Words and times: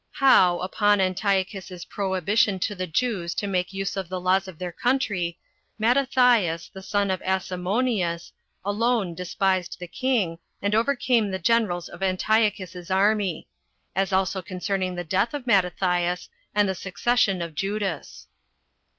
How, 0.13 0.57
Upon 0.61 0.99
Antiochus's 0.99 1.85
Prohibition 1.85 2.57
To 2.61 2.73
The 2.73 2.87
Jews 2.87 3.35
To 3.35 3.45
Make 3.45 3.71
Use 3.71 3.95
Of 3.95 4.09
The 4.09 4.19
Laws 4.19 4.47
Of 4.47 4.57
Their 4.57 4.71
Country 4.71 5.37
Mattathias, 5.77 6.71
The 6.73 6.81
Son 6.81 7.11
Of 7.11 7.21
Asamoneus, 7.21 8.31
Alone 8.65 9.13
Despised 9.13 9.77
The 9.79 9.85
King, 9.85 10.39
And 10.59 10.73
Overcame 10.73 11.29
The 11.29 11.37
Generals 11.37 11.87
Of 11.87 12.01
Antiochus's 12.01 12.89
Army; 12.89 13.47
As 13.95 14.11
Also 14.11 14.41
Concerning 14.41 14.95
The 14.95 15.03
Death 15.03 15.35
Of 15.35 15.45
Mattathias, 15.45 16.29
And 16.55 16.67
The 16.67 16.73
Succession 16.73 17.39
Of 17.43 17.53
Judas. 17.53 18.25